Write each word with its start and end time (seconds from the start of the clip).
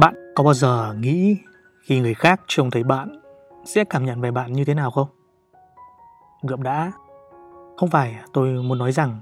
Bạn 0.00 0.14
có 0.34 0.44
bao 0.44 0.54
giờ 0.54 0.94
nghĩ 1.00 1.36
khi 1.82 2.00
người 2.00 2.14
khác 2.14 2.40
trông 2.46 2.70
thấy 2.70 2.84
bạn 2.84 3.20
sẽ 3.64 3.84
cảm 3.84 4.04
nhận 4.04 4.20
về 4.20 4.30
bạn 4.30 4.52
như 4.52 4.64
thế 4.64 4.74
nào 4.74 4.90
không? 4.90 5.08
Ngậm 6.42 6.62
đã. 6.62 6.92
Không 7.76 7.90
phải 7.90 8.16
tôi 8.32 8.48
muốn 8.48 8.78
nói 8.78 8.92
rằng 8.92 9.20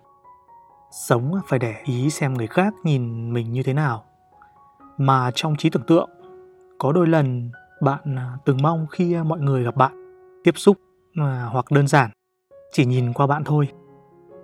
sống 0.90 1.32
phải 1.46 1.58
để 1.58 1.74
ý 1.84 2.10
xem 2.10 2.34
người 2.34 2.46
khác 2.46 2.74
nhìn 2.84 3.32
mình 3.32 3.52
như 3.52 3.62
thế 3.62 3.72
nào. 3.72 4.04
Mà 4.98 5.30
trong 5.34 5.56
trí 5.56 5.70
tưởng 5.70 5.86
tượng, 5.86 6.10
có 6.78 6.92
đôi 6.92 7.06
lần 7.06 7.50
bạn 7.80 8.16
từng 8.44 8.58
mong 8.62 8.86
khi 8.90 9.16
mọi 9.16 9.40
người 9.40 9.64
gặp 9.64 9.76
bạn, 9.76 10.20
tiếp 10.44 10.54
xúc 10.56 10.76
à, 11.14 11.48
hoặc 11.52 11.70
đơn 11.70 11.86
giản 11.86 12.10
chỉ 12.72 12.84
nhìn 12.86 13.12
qua 13.12 13.26
bạn 13.26 13.44
thôi, 13.44 13.68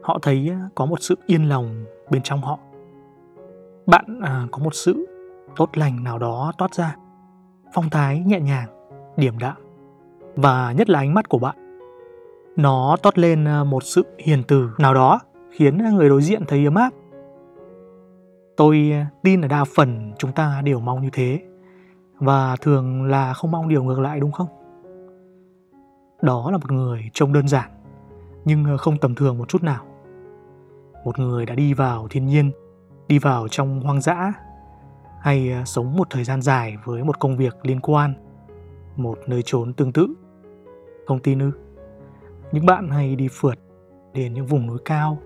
họ 0.02 0.18
thấy 0.22 0.52
có 0.74 0.86
một 0.86 1.00
sự 1.00 1.14
yên 1.26 1.48
lòng 1.48 1.84
bên 2.10 2.22
trong 2.22 2.42
họ. 2.42 2.58
Bạn 3.86 4.20
à, 4.22 4.46
có 4.50 4.58
một 4.58 4.74
sự 4.74 5.06
tốt 5.56 5.70
lành 5.74 6.04
nào 6.04 6.18
đó 6.18 6.52
toát 6.58 6.74
ra. 6.74 6.96
Phong 7.72 7.90
thái 7.90 8.18
nhẹ 8.26 8.40
nhàng, 8.40 8.68
điềm 9.16 9.38
đạm, 9.38 9.56
và 10.36 10.72
nhất 10.72 10.90
là 10.90 10.98
ánh 10.98 11.14
mắt 11.14 11.28
của 11.28 11.38
bạn. 11.38 11.56
Nó 12.56 12.96
toát 13.02 13.18
lên 13.18 13.44
ờ, 13.44 13.64
một 13.64 13.82
sự 13.82 14.06
hiền 14.18 14.42
từ 14.48 14.70
nào 14.78 14.94
đó 14.94 15.20
khiến 15.50 15.78
người 15.78 16.08
đối 16.08 16.22
diện 16.22 16.42
thấy 16.48 16.64
ấm 16.64 16.74
áp. 16.74 16.90
Tôi 18.56 18.90
ờ, 18.92 19.04
tin 19.22 19.40
là 19.40 19.48
đa 19.48 19.64
phần 19.76 20.12
chúng 20.18 20.32
ta 20.32 20.62
đều 20.64 20.80
mong 20.80 21.02
như 21.02 21.08
thế, 21.12 21.40
và 22.18 22.56
thường 22.60 23.04
là 23.04 23.32
không 23.32 23.50
mong 23.50 23.68
điều 23.68 23.84
ngược 23.84 24.00
lại, 24.00 24.20
đúng 24.20 24.32
không? 24.32 24.48
Đó 26.22 26.50
là 26.50 26.58
một 26.58 26.72
người 26.72 27.10
trông 27.12 27.32
đơn 27.32 27.48
giản, 27.48 27.70
nhưng 28.44 28.64
ờ, 28.64 28.76
không 28.76 28.98
tầm 28.98 29.14
thường 29.14 29.38
một 29.38 29.48
chút 29.48 29.62
nào. 29.62 29.84
Một 31.04 31.18
người 31.18 31.46
đã 31.46 31.54
đi 31.54 31.74
vào 31.74 32.08
thiên 32.10 32.26
nhiên, 32.26 32.50
đi 33.08 33.18
vào 33.18 33.48
trong 33.48 33.80
hoang 33.80 34.00
dã 34.00 34.32
hay 35.20 35.52
ờ, 35.52 35.64
sống 35.64 35.96
một 35.96 36.06
thời 36.10 36.24
gian 36.24 36.42
dài 36.42 36.76
với 36.84 37.04
một 37.04 37.18
công 37.20 37.36
việc 37.36 37.56
liên 37.62 37.80
quan, 37.80 38.14
một 38.96 39.18
nơi 39.26 39.42
trốn 39.42 39.72
tương 39.72 39.92
tự? 39.92 40.14
Không 41.06 41.18
tin 41.18 41.38
ư? 41.38 41.50
Những 42.52 42.66
bạn 42.66 42.88
hay 42.88 43.16
đi 43.16 43.28
phượt 43.32 43.58
đến 44.12 44.34
những 44.34 44.46
vùng 44.46 44.66
núi 44.66 44.78
cao, 44.84 45.18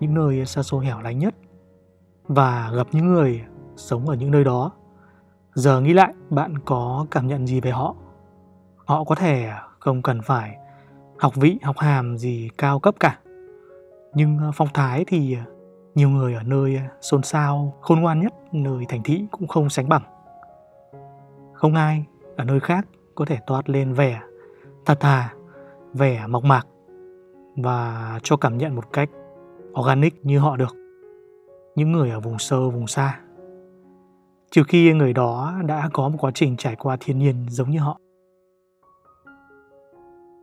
những 0.00 0.14
nơi 0.14 0.46
xa 0.46 0.62
xôi 0.62 0.86
hẻo 0.86 1.00
lánh 1.00 1.18
nhất 1.18 1.34
và 2.28 2.72
gặp 2.74 2.86
những 2.92 3.06
người 3.06 3.42
sống 3.76 4.08
ở 4.08 4.14
những 4.14 4.30
nơi 4.30 4.44
đó, 4.44 4.72
giờ 5.54 5.80
nghĩ 5.80 5.92
lại 5.92 6.14
bạn 6.30 6.58
có 6.58 7.06
cảm 7.10 7.26
nhận 7.26 7.46
gì 7.46 7.60
về 7.60 7.70
họ? 7.70 7.94
Họ 8.76 9.04
có 9.04 9.14
thể 9.14 9.50
không 9.78 10.02
cần 10.02 10.22
phải 10.22 10.56
học 11.18 11.34
vị, 11.36 11.58
học 11.62 11.78
hàm 11.78 12.18
gì 12.18 12.50
cao 12.58 12.80
cấp 12.80 12.94
cả, 13.00 13.18
nhưng 14.14 14.38
ờ, 14.38 14.50
phong 14.54 14.68
thái 14.74 15.04
thì 15.06 15.34
ờ, 15.34 15.57
nhiều 15.98 16.10
người 16.10 16.34
ở 16.34 16.42
nơi 16.42 16.76
ờ, 16.76 16.82
xôn 17.00 17.22
xao, 17.22 17.74
khôn 17.80 18.00
ngoan 18.00 18.20
nhất 18.20 18.34
nơi 18.52 18.84
thành 18.88 19.02
thị 19.02 19.24
cũng 19.30 19.48
không 19.48 19.70
sánh 19.70 19.88
bằng. 19.88 20.02
Không 21.52 21.74
ai 21.74 22.04
ở 22.36 22.44
nơi 22.44 22.60
khác 22.60 22.86
có 23.14 23.24
thể 23.24 23.38
toát 23.46 23.70
lên 23.70 23.92
vẻ 23.92 24.20
thật 24.86 25.00
thà, 25.00 25.34
vẻ 25.94 26.26
mộc 26.26 26.44
mạc 26.44 26.66
và 27.56 28.20
cho 28.22 28.36
cảm 28.36 28.58
nhận 28.58 28.74
một 28.74 28.92
cách 28.92 29.10
organic 29.80 30.24
như 30.24 30.38
họ 30.38 30.56
được. 30.56 30.76
Những 31.74 31.92
người 31.92 32.10
ở 32.10 32.20
vùng 32.20 32.38
sâu, 32.38 32.70
vùng 32.70 32.86
xa. 32.86 33.20
Trừ 34.50 34.62
khi 34.68 34.92
người 34.92 35.12
đó 35.12 35.54
đã 35.66 35.88
có 35.92 36.08
một 36.08 36.16
quá 36.20 36.30
trình 36.34 36.56
trải 36.56 36.76
qua 36.76 36.96
thiên 37.00 37.18
nhiên 37.18 37.46
giống 37.48 37.70
như 37.70 37.78
họ. 37.78 37.98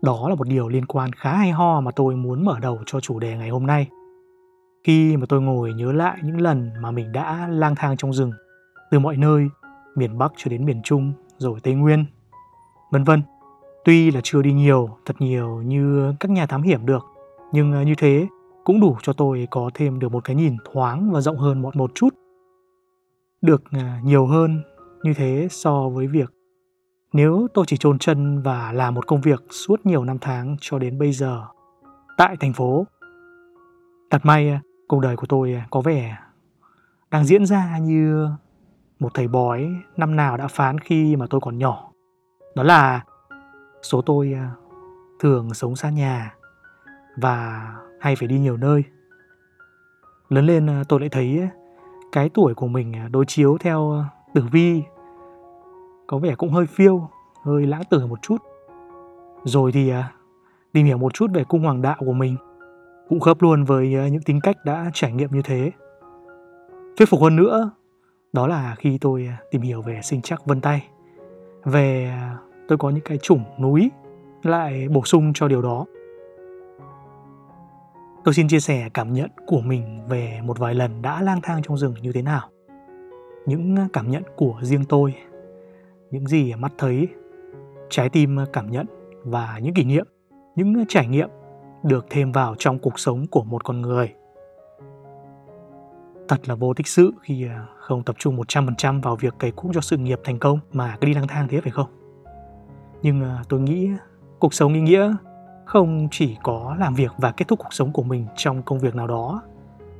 Đó 0.01 0.29
là 0.29 0.35
một 0.35 0.47
điều 0.47 0.67
liên 0.67 0.85
quan 0.85 1.13
khá 1.13 1.35
hay 1.35 1.51
ho 1.51 1.81
mà 1.81 1.91
tôi 1.91 2.15
muốn 2.15 2.45
mở 2.45 2.59
đầu 2.61 2.79
cho 2.85 2.99
chủ 2.99 3.19
đề 3.19 3.37
ngày 3.37 3.49
hôm 3.49 3.65
nay– 3.67 3.87
khi 4.85 5.17
mà 5.17 5.25
tôi 5.29 5.41
ngồi 5.41 5.73
nhớ 5.73 5.91
lại 5.91 6.17
những 6.23 6.41
lần 6.41 6.71
mà 6.81 6.91
mình 6.91 7.11
đã 7.11 7.47
lang 7.51 7.75
thang 7.75 7.97
trong 7.97 8.13
rừng, 8.13 8.31
từ 8.91 8.99
mọi 8.99 9.17
nơi, 9.17 9.47
miền 9.95 10.17
bắc 10.17 10.31
cho 10.37 10.49
đến 10.49 10.65
miền 10.65 10.81
trung, 10.83 11.13
rồi 11.37 11.59
tây 11.63 11.73
nguyên, 11.73 12.05
vân 12.91 13.03
vân. 13.03 13.21
Tuy 13.85 14.11
là 14.11 14.21
chưa 14.23 14.41
đi 14.41 14.53
nhiều, 14.53 14.89
thật 15.05 15.13
nhiều 15.19 15.61
như 15.61 16.13
các 16.19 16.31
nhà 16.31 16.45
thám 16.45 16.61
hiểm 16.61 16.85
được, 16.85 17.05
nhưng 17.53 17.73
à, 17.73 17.83
như 17.83 17.93
thế 17.97 18.27
cũng 18.63 18.79
đủ 18.79 18.97
cho 19.01 19.13
tôi 19.13 19.47
có 19.51 19.69
thêm 19.73 19.99
được 19.99 20.11
một 20.11 20.23
cái 20.23 20.35
nhìn 20.35 20.57
thoáng 20.73 21.11
và 21.11 21.21
rộng 21.21 21.37
hơn 21.37 21.61
một 21.61 21.75
một 21.75 21.91
chút. 21.95 22.09
Được 23.41 23.63
à, 23.71 23.99
nhiều 24.03 24.25
hơn 24.25 24.61
như 25.03 25.13
thế 25.13 25.47
so 25.51 25.89
với 25.89 26.07
việc 26.07 26.33
nếu 27.13 27.47
tôi 27.53 27.65
chỉ 27.67 27.77
chôn 27.77 27.99
chân 27.99 28.41
và 28.41 28.71
làm 28.71 28.93
một 28.93 29.07
công 29.07 29.21
việc 29.21 29.43
suốt 29.49 29.85
nhiều 29.85 30.03
năm 30.03 30.17
tháng 30.21 30.55
cho 30.61 30.79
đến 30.79 30.99
bây 30.99 31.11
giờ 31.11 31.45
tại 32.17 32.35
thành 32.39 32.53
phố. 32.53 32.85
Thật 34.11 34.19
may 34.23 34.49
à, 34.49 34.61
Cuộc 34.87 34.99
đời 34.99 35.15
của 35.15 35.25
tôi 35.29 35.53
à, 35.53 35.67
có 35.71 35.81
vẻ 35.81 36.17
đang 37.11 37.25
diễn 37.25 37.45
ra 37.45 37.77
như 37.77 38.29
một 38.99 39.13
thầy 39.13 39.27
bói 39.27 39.69
năm 39.97 40.15
nào 40.15 40.37
đã 40.37 40.47
phán 40.47 40.79
khi 40.79 41.15
mà 41.15 41.25
tôi 41.29 41.41
còn 41.41 41.57
nhỏ. 41.57 41.91
Đó 42.55 42.63
là 42.63 43.03
số 43.81 44.01
tôi 44.01 44.33
à, 44.33 44.51
thường 45.19 45.53
sống 45.53 45.75
xa 45.75 45.89
nhà 45.89 46.35
và 47.17 47.71
hay 47.99 48.15
phải 48.15 48.27
đi 48.27 48.39
nhiều 48.39 48.57
nơi. 48.57 48.83
Lớn 50.29 50.45
lên 50.45 50.69
à, 50.69 50.83
tôi 50.89 50.99
lại 50.99 51.09
thấy 51.09 51.49
cái 52.11 52.29
tuổi 52.29 52.53
của 52.53 52.67
mình 52.67 52.93
đối 53.11 53.25
chiếu 53.25 53.57
theo 53.59 54.03
tử 54.33 54.43
vi 54.51 54.83
có 56.07 56.17
vẻ 56.17 56.35
cũng 56.35 56.51
hơi 56.51 56.65
phiêu, 56.65 57.09
hơi 57.43 57.65
lãng 57.65 57.83
tử 57.89 58.07
một 58.07 58.21
chút. 58.21 58.37
Rồi 59.43 59.71
thì 59.71 59.91
tìm 60.73 60.85
hiểu 60.85 60.97
một 60.97 61.13
chút 61.13 61.27
về 61.33 61.43
cung 61.43 61.63
hoàng 61.63 61.81
đạo 61.81 61.95
của 61.99 62.13
mình 62.13 62.35
cũng 63.09 63.19
khớp 63.19 63.41
luôn 63.41 63.63
với 63.63 63.93
ờ, 63.93 64.07
những 64.07 64.21
tính 64.21 64.39
cách 64.43 64.57
đã 64.65 64.91
trải 64.93 65.11
nghiệm 65.11 65.31
như 65.31 65.41
thế. 65.43 65.71
Thuyết 66.97 67.09
phục 67.09 67.21
hơn 67.21 67.35
nữa, 67.35 67.71
đó 68.33 68.47
là 68.47 68.75
khi 68.77 68.97
tôi 69.01 69.29
ờ, 69.39 69.45
tìm 69.51 69.61
hiểu 69.61 69.81
về 69.81 69.99
sinh 70.03 70.21
chắc 70.21 70.45
vân 70.45 70.61
tay, 70.61 70.87
về 71.63 72.13
ờ, 72.21 72.37
tôi 72.67 72.77
có 72.77 72.89
những 72.89 73.03
cái 73.05 73.17
chủng 73.17 73.43
núi 73.59 73.91
lại 74.43 74.87
bổ 74.87 75.01
sung 75.05 75.33
cho 75.33 75.47
điều 75.47 75.61
đó. 75.61 75.85
Tôi 78.23 78.33
xin 78.33 78.47
chia 78.47 78.59
sẻ 78.59 78.89
cảm 78.93 79.13
nhận 79.13 79.29
của 79.47 79.61
mình 79.61 80.01
về 80.07 80.39
một 80.43 80.59
vài 80.59 80.75
lần 80.75 81.01
đã 81.01 81.21
lang 81.21 81.39
thang 81.43 81.61
trong 81.63 81.77
rừng 81.77 81.93
như 82.01 82.11
thế 82.11 82.21
nào. 82.21 82.49
Những 83.45 83.75
cảm 83.93 84.11
nhận 84.11 84.23
của 84.35 84.59
riêng 84.61 84.85
tôi, 84.89 85.15
những 86.11 86.27
gì 86.27 86.53
mắt 86.53 86.71
thấy, 86.77 87.07
trái 87.89 88.09
tim 88.09 88.37
cảm 88.53 88.71
nhận 88.71 88.85
và 89.23 89.59
những 89.61 89.73
kỷ 89.73 89.83
niệm, 89.83 90.05
những 90.55 90.85
trải 90.87 91.07
nghiệm 91.07 91.29
được 91.85 92.05
thêm 92.09 92.31
vào 92.31 92.55
trong 92.59 92.79
cuộc 92.79 92.99
sống 92.99 93.27
của 93.27 93.43
một 93.43 93.63
con 93.63 93.81
người. 93.81 94.13
Thật 96.27 96.49
là 96.49 96.55
vô 96.55 96.73
tích 96.73 96.87
sự 96.87 97.11
khi 97.21 97.47
à, 97.47 97.65
không 97.77 98.03
tập 98.03 98.15
trung 98.19 98.37
100% 98.37 99.01
vào 99.01 99.15
việc 99.15 99.33
cày 99.39 99.51
cuốc 99.51 99.71
cho 99.73 99.81
sự 99.81 99.97
nghiệp 99.97 100.19
thành 100.23 100.39
công 100.39 100.59
mà 100.71 100.97
cứ 101.01 101.05
đi 101.07 101.13
lang 101.13 101.27
thang 101.27 101.47
thế, 101.49 101.61
phải 101.61 101.71
không? 101.71 101.87
Nhưng 103.01 103.23
à, 103.23 103.43
tôi 103.49 103.59
nghĩ 103.59 103.89
cuộc 104.39 104.53
sống 104.53 104.73
ý 104.73 104.81
nghĩa 104.81 105.15
không 105.65 106.07
chỉ 106.11 106.37
có 106.43 106.75
làm 106.79 106.93
việc 106.93 107.11
và 107.17 107.31
kết 107.31 107.47
thúc 107.47 107.59
cuộc 107.59 107.73
sống 107.73 107.91
của 107.91 108.03
mình 108.03 108.27
trong 108.35 108.63
công 108.63 108.79
việc 108.79 108.95
nào 108.95 109.07
đó. 109.07 109.41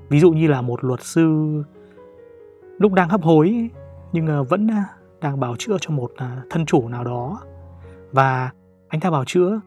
Ví 0.10 0.20
dụ 0.20 0.32
như 0.32 0.48
là 0.48 0.62
một 0.62 0.84
luật 0.84 1.04
sư 1.04 1.64
lúc 2.80 2.94
đang 2.94 3.10
hấp 3.10 3.24
hối 3.24 3.70
nhưng 4.12 4.28
à, 4.28 4.42
vẫn 4.42 4.68
đang 5.22 5.40
bảo 5.40 5.56
chữa 5.60 5.78
cho 5.82 5.90
một 5.90 6.12
thân 6.50 6.66
chủ 6.66 6.88
nào 6.88 7.04
đó 7.04 7.40
và 8.12 8.52
anh 8.88 9.02
ta 9.02 9.12
bảo 9.12 9.26
chữa 9.26 9.60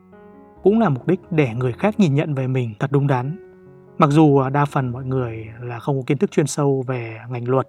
cũng 0.62 0.80
là 0.80 0.88
mục 0.88 1.06
đích 1.06 1.20
để 1.30 1.54
người 1.54 1.72
khác 1.72 2.00
nhìn 2.00 2.14
nhận 2.14 2.34
về 2.34 2.46
mình 2.46 2.74
thật 2.78 2.92
đúng 2.92 3.06
đắn. 3.06 3.36
Mặc 3.98 4.10
dù 4.10 4.48
đa 4.52 4.64
phần 4.64 4.92
mọi 4.92 5.04
người 5.04 5.46
là 5.60 5.78
không 5.78 5.96
có 5.96 6.02
kiến 6.06 6.18
thức 6.18 6.30
chuyên 6.30 6.46
sâu 6.46 6.84
về 6.86 7.18
ngành 7.30 7.48
luật. 7.48 7.68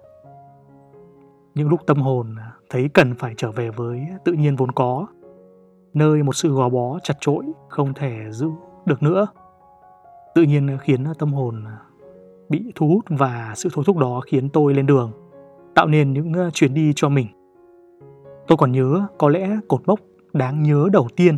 những 1.54 1.68
lúc 1.68 1.80
tâm 1.86 1.96
hồn 1.96 2.36
thấy 2.70 2.88
cần 2.94 3.14
phải 3.14 3.34
trở 3.36 3.50
về 3.50 3.70
với 3.70 4.06
tự 4.24 4.32
nhiên 4.32 4.56
vốn 4.56 4.72
có, 4.72 5.06
nơi 5.94 6.22
một 6.22 6.36
sự 6.36 6.54
gò 6.54 6.68
bó 6.68 6.98
chặt 7.02 7.14
chội 7.20 7.44
không 7.68 7.94
thể 7.94 8.16
giữ 8.30 8.48
được 8.86 9.02
nữa. 9.02 9.26
Tự 10.34 10.42
nhiên 10.42 10.78
khiến 10.80 11.04
tâm 11.18 11.32
hồn 11.32 11.64
bị 12.48 12.72
thu 12.74 12.88
hút 12.88 13.04
và 13.08 13.52
sự 13.56 13.68
thôi 13.72 13.84
thúc 13.86 13.96
đó 13.96 14.20
khiến 14.20 14.48
tôi 14.48 14.74
lên 14.74 14.86
đường, 14.86 15.12
tạo 15.74 15.86
nên 15.86 16.12
những 16.12 16.50
chuyến 16.52 16.74
đi 16.74 16.92
cho 16.96 17.08
mình. 17.08 17.26
Tôi 18.46 18.56
còn 18.58 18.72
nhớ 18.72 19.06
có 19.18 19.28
lẽ 19.28 19.56
cột 19.68 19.80
mốc 19.86 20.00
đáng 20.32 20.62
nhớ 20.62 20.88
đầu 20.92 21.08
tiên 21.16 21.36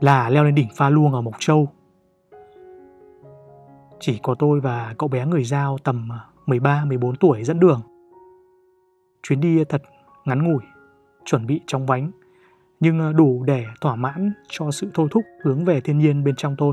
là 0.00 0.28
leo 0.28 0.44
lên 0.44 0.54
đỉnh 0.54 0.68
pha 0.76 0.88
luông 0.88 1.14
ở 1.14 1.20
Mộc 1.20 1.34
Châu. 1.38 1.68
Chỉ 4.00 4.20
có 4.22 4.34
tôi 4.34 4.60
và 4.60 4.94
cậu 4.98 5.08
bé 5.08 5.26
người 5.26 5.44
giao 5.44 5.78
tầm 5.78 6.12
à, 6.12 6.26
13-14 6.46 7.14
tuổi 7.20 7.44
dẫn 7.44 7.60
đường. 7.60 7.80
Chuyến 9.22 9.40
đi 9.40 9.64
thật 9.64 9.82
ngắn 10.24 10.44
ngủi, 10.44 10.62
chuẩn 11.24 11.46
bị 11.46 11.60
trong 11.66 11.86
vánh, 11.86 12.10
nhưng 12.80 13.00
à, 13.00 13.12
đủ 13.12 13.42
để 13.46 13.64
thỏa 13.80 13.96
mãn 13.96 14.32
cho 14.48 14.70
sự 14.70 14.90
thôi 14.94 15.08
thúc 15.10 15.24
hướng 15.42 15.64
về 15.64 15.80
thiên 15.80 15.98
nhiên 15.98 16.24
bên 16.24 16.36
trong 16.36 16.56
tôi. 16.58 16.72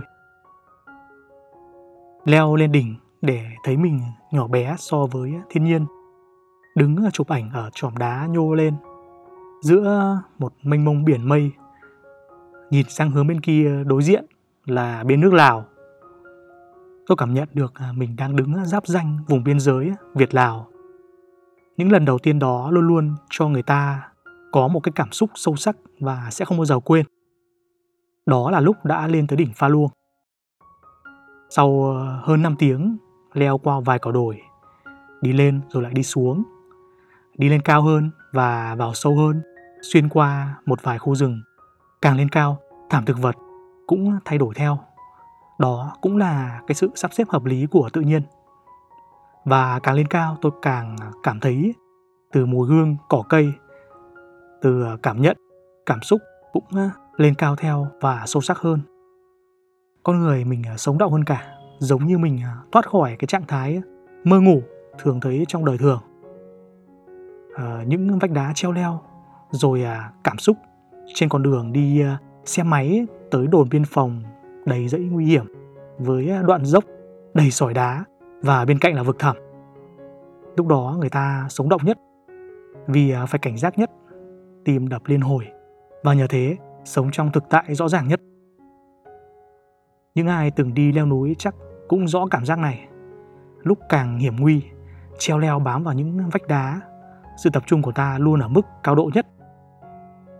Leo 2.25 2.55
lên 2.55 2.71
đỉnh 2.71 2.95
để 3.21 3.45
thấy 3.63 3.77
mình 3.77 3.99
nhỏ 4.31 4.47
bé 4.47 4.75
so 4.77 5.05
với 5.11 5.33
thiên 5.49 5.63
nhiên. 5.63 5.85
Đứng 6.75 6.95
à, 7.05 7.09
chụp 7.13 7.27
ảnh 7.27 7.49
ở 7.53 7.69
tròm 7.73 7.97
đá 7.97 8.27
nhô 8.31 8.53
lên, 8.53 8.73
giữa 9.61 10.17
một 10.39 10.53
mênh 10.63 10.85
mông 10.85 11.05
biển 11.05 11.29
mây 11.29 11.51
nhìn 12.73 12.89
sang 12.89 13.11
hướng 13.11 13.27
bên 13.27 13.41
kia 13.41 13.83
đối 13.85 14.03
diện 14.03 14.25
là 14.65 15.03
bên 15.03 15.21
nước 15.21 15.33
Lào. 15.33 15.65
Tôi 17.07 17.15
cảm 17.17 17.33
nhận 17.33 17.47
được 17.53 17.73
à, 17.75 17.91
mình 17.95 18.15
đang 18.15 18.35
đứng 18.35 18.65
giáp 18.65 18.87
danh 18.87 19.17
vùng 19.27 19.43
biên 19.43 19.59
giới 19.59 19.91
Việt 20.15 20.33
Lào. 20.33 20.67
những 21.77 21.91
lần 21.91 22.05
đầu 22.05 22.19
tiên 22.19 22.39
đó 22.39 22.71
luôn 22.71 22.87
luôn 22.87 23.15
cho 23.29 23.47
người 23.47 23.63
ta 23.63 24.09
có 24.51 24.67
một 24.67 24.79
cái 24.79 24.91
cảm 24.95 25.11
xúc 25.11 25.29
sâu 25.35 25.55
sắc 25.55 25.75
và 25.99 26.27
sẽ 26.31 26.45
không 26.45 26.57
bao 26.57 26.65
giờ 26.65 26.79
quên. 26.79 27.05
Đó 28.25 28.51
là 28.51 28.59
lúc 28.59 28.85
đã 28.85 29.07
lên 29.07 29.27
tới 29.27 29.37
đỉnh 29.37 29.53
Pha 29.55 29.67
Luông. 29.67 29.89
Sau 31.49 31.93
ờ, 31.97 32.19
hơn 32.23 32.41
5 32.41 32.55
tiếng 32.59 32.97
leo 33.33 33.57
qua 33.57 33.79
vài 33.79 33.99
cỏ 33.99 34.11
đồi, 34.11 34.41
đi 35.21 35.33
lên 35.33 35.61
rồi 35.69 35.83
lại 35.83 35.93
đi 35.93 36.03
xuống, 36.03 36.43
đi 37.37 37.49
lên 37.49 37.61
cao 37.61 37.81
hơn 37.81 38.11
và 38.31 38.75
vào 38.75 38.93
sâu 38.93 39.15
hơn, 39.15 39.41
xuyên 39.81 40.09
qua 40.09 40.55
một 40.65 40.83
vài 40.83 40.99
khu 40.99 41.15
rừng. 41.15 41.41
Càng 42.01 42.17
lên 42.17 42.29
cao, 42.29 42.62
thảm 42.93 43.05
thực 43.05 43.17
vật 43.21 43.35
cũng 43.87 44.17
thay 44.25 44.37
đổi 44.37 44.53
theo. 44.55 44.79
Đó 45.59 45.95
cũng 46.01 46.17
là 46.17 46.61
cái 46.67 46.75
sự 46.75 46.89
sắp 46.95 47.13
xếp 47.13 47.29
hợp 47.29 47.45
lý 47.45 47.65
của 47.65 47.89
tự 47.93 48.01
nhiên. 48.01 48.21
Và 49.45 49.79
càng 49.79 49.95
lên 49.95 50.07
cao 50.07 50.37
tôi 50.41 50.51
càng 50.61 50.95
cảm 51.23 51.39
thấy 51.39 51.73
từ 52.31 52.45
mùi 52.45 52.67
hương 52.67 52.95
cỏ 53.09 53.23
cây, 53.29 53.53
từ 54.61 54.85
cảm 55.03 55.21
nhận, 55.21 55.37
cảm 55.85 56.01
xúc 56.01 56.21
cũng 56.53 56.63
lên 57.17 57.35
cao 57.35 57.55
theo 57.55 57.87
và 58.01 58.23
sâu 58.25 58.41
sắc 58.41 58.57
hơn. 58.57 58.79
Con 60.03 60.19
người 60.19 60.45
mình 60.45 60.63
sống 60.77 60.97
động 60.97 61.11
hơn 61.11 61.23
cả, 61.23 61.57
giống 61.79 62.05
như 62.05 62.17
mình 62.17 62.39
thoát 62.71 62.89
khỏi 62.89 63.15
cái 63.19 63.27
trạng 63.27 63.47
thái 63.47 63.81
mơ 64.23 64.39
ngủ 64.39 64.61
thường 64.99 65.19
thấy 65.19 65.45
trong 65.47 65.65
đời 65.65 65.77
thường. 65.77 65.99
À, 67.55 67.83
những 67.87 68.19
vách 68.19 68.31
đá 68.31 68.51
treo 68.55 68.71
leo, 68.71 69.01
rồi 69.51 69.83
à, 69.83 70.11
cảm 70.23 70.37
xúc 70.37 70.57
trên 71.13 71.29
con 71.29 71.43
đường 71.43 71.73
đi 71.73 72.01
à, 72.01 72.17
xe 72.45 72.63
máy 72.63 73.07
tới 73.31 73.47
đồn 73.47 73.69
biên 73.69 73.85
phòng 73.85 74.21
đầy 74.65 74.87
dãy 74.87 75.01
nguy 75.01 75.25
hiểm 75.25 75.45
với 75.97 76.29
à, 76.29 76.41
đoạn 76.41 76.65
dốc 76.65 76.83
đầy 77.33 77.51
sỏi 77.51 77.73
đá 77.73 78.05
và 78.41 78.65
bên 78.65 78.79
cạnh 78.79 78.95
là 78.95 79.03
vực 79.03 79.19
thẳm. 79.19 79.35
Lúc 80.57 80.67
đó 80.67 80.97
người 80.99 81.09
ta 81.09 81.45
sống 81.49 81.69
động 81.69 81.81
nhất 81.85 81.97
vì 82.87 83.11
à, 83.11 83.25
phải 83.25 83.39
cảnh 83.39 83.57
giác 83.57 83.77
nhất, 83.77 83.91
tìm 84.65 84.89
đập 84.89 85.01
liên 85.05 85.21
hồi 85.21 85.47
và 86.03 86.13
nhờ 86.13 86.27
thế 86.29 86.57
sống 86.85 87.11
trong 87.11 87.31
thực 87.31 87.43
tại 87.49 87.75
rõ 87.75 87.87
ràng 87.87 88.07
nhất. 88.07 88.21
Những 90.15 90.27
ai 90.27 90.51
từng 90.51 90.73
đi 90.73 90.91
leo 90.91 91.05
núi 91.05 91.35
chắc 91.37 91.55
cũng 91.87 92.07
rõ 92.07 92.25
cảm 92.31 92.45
giác 92.45 92.59
này. 92.59 92.87
Lúc 93.63 93.79
càng 93.89 94.17
hiểm 94.17 94.35
nguy, 94.39 94.61
treo 95.17 95.37
leo 95.37 95.59
bám 95.59 95.83
vào 95.83 95.93
những 95.93 96.29
vách 96.29 96.47
đá, 96.47 96.81
sự 97.43 97.49
tập 97.53 97.63
trung 97.65 97.81
của 97.81 97.91
ta 97.91 98.17
luôn 98.19 98.39
ở 98.39 98.47
mức 98.47 98.61
cao 98.83 98.95
độ 98.95 99.09
nhất. 99.13 99.27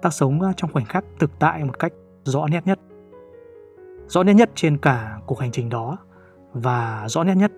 Ta 0.04 0.10
sống 0.10 0.40
trong 0.58 0.72
khoảnh 0.74 0.86
khắc 0.86 1.06
thực 1.20 1.32
tại 1.40 1.64
một 1.64 1.80
cách 1.80 1.94
rõ 2.24 2.48
nét 2.48 2.68
nhất. 2.68 2.80
Rõ 4.08 4.24
nét 4.24 4.34
nhất 4.34 4.50
trên 4.56 4.78
cả 4.78 5.20
cuộc 5.26 5.40
hành 5.40 5.52
trình 5.52 5.70
đó 5.70 5.98
và 6.54 7.06
rõ 7.08 7.24
nét 7.24 7.36
nhất 7.36 7.52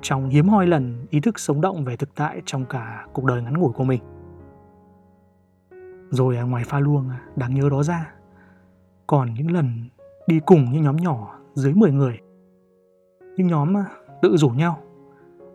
trong 0.00 0.28
hiếm 0.28 0.48
hoi 0.48 0.66
lần 0.66 1.06
ý 1.10 1.20
thức 1.20 1.38
sống 1.38 1.60
động 1.60 1.84
về 1.84 1.96
thực 1.96 2.14
tại 2.14 2.42
trong 2.46 2.64
cả 2.64 3.06
cuộc 3.12 3.24
đời 3.24 3.42
ngắn 3.42 3.58
ngủi 3.58 3.72
của 3.72 3.84
mình. 3.84 4.02
Rồi 6.10 6.36
ngoài 6.36 6.64
pha 6.66 6.78
luông 6.78 7.10
đáng 7.36 7.54
nhớ 7.54 7.68
đó 7.70 7.82
ra, 7.82 8.14
còn 9.06 9.34
những 9.34 9.50
lần 9.50 9.88
đi 10.26 10.40
cùng 10.46 10.72
những 10.72 10.82
nhóm 10.82 10.96
nhỏ 10.96 11.38
dưới 11.54 11.74
10 11.74 11.92
người. 11.92 12.18
Những 13.36 13.46
nhóm 13.46 13.74
tự 14.22 14.36
rủ 14.36 14.48
nhau, 14.48 14.78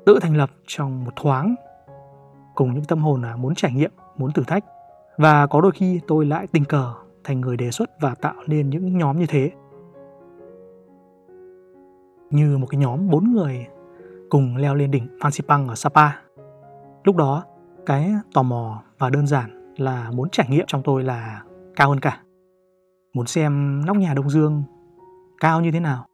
tự 0.05 0.19
thành 0.21 0.37
lập 0.37 0.49
trong 0.67 1.03
một 1.03 1.11
thoáng 1.15 1.55
cùng 2.55 2.73
những 2.73 2.85
tâm 2.85 2.99
hồn 2.99 3.25
à, 3.25 3.35
muốn 3.35 3.55
trải 3.55 3.73
nghiệm, 3.73 3.91
muốn 4.17 4.31
thử 4.31 4.43
thách. 4.43 4.65
Và 5.17 5.47
có 5.47 5.61
đôi 5.61 5.71
khi 5.71 5.99
tôi 6.07 6.25
lại 6.25 6.47
tình 6.47 6.65
cờ 6.65 6.93
thành 7.23 7.41
người 7.41 7.57
đề 7.57 7.71
xuất 7.71 7.89
và 8.01 8.15
tạo 8.15 8.35
nên 8.47 8.69
những 8.69 8.97
nhóm 8.97 9.17
như 9.17 9.25
thế. 9.29 9.51
Như 12.29 12.57
một 12.57 12.67
cái 12.69 12.79
nhóm 12.79 13.09
bốn 13.09 13.31
người 13.31 13.67
cùng 14.29 14.57
leo 14.57 14.75
lên 14.75 14.91
đỉnh 14.91 15.07
Fansipan 15.19 15.69
ở 15.69 15.75
Sapa. 15.75 16.09
Lúc 17.03 17.15
đó, 17.15 17.43
cái 17.85 18.11
tò 18.33 18.43
mò 18.43 18.83
và 18.97 19.09
đơn 19.09 19.27
giản 19.27 19.73
là 19.77 20.11
muốn 20.11 20.29
trải 20.29 20.47
nghiệm 20.49 20.65
trong 20.67 20.83
tôi 20.83 21.03
là 21.03 21.43
cao 21.75 21.89
hơn 21.89 21.99
cả. 21.99 22.21
Muốn 23.13 23.25
xem 23.25 23.81
nóc 23.85 23.97
nhà 23.97 24.13
Đông 24.13 24.29
Dương 24.29 24.63
cao 25.39 25.61
như 25.61 25.71
thế 25.71 25.79
nào. 25.79 26.05